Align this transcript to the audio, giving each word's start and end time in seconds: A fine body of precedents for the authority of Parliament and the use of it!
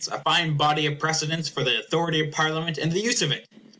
A 0.11 0.19
fine 0.23 0.57
body 0.57 0.87
of 0.87 0.97
precedents 0.97 1.47
for 1.47 1.63
the 1.63 1.77
authority 1.77 2.21
of 2.25 2.31
Parliament 2.33 2.79
and 2.79 2.91
the 2.91 2.99
use 2.99 3.21
of 3.21 3.31
it! 3.31 3.47